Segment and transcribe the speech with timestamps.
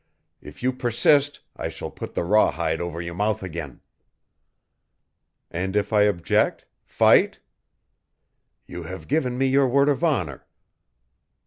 [0.41, 3.81] If you persist I shall put the rawhide over your mouth again."
[5.51, 7.37] "And if I object fight?"
[8.65, 10.47] "You have given me your word of honor.